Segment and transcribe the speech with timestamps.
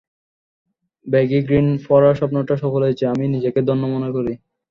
[1.05, 4.33] Baggy green পরার স্বপ্নটা সফল হয়েছে, আমি নিজেকে ধন্য মনে করি।